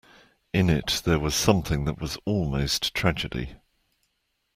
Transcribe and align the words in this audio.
In 0.51 0.67
it 0.71 1.03
there 1.05 1.19
was 1.19 1.35
something 1.35 1.85
that 1.85 2.01
was 2.01 2.17
almost 2.25 2.95
tragedy. 2.95 3.57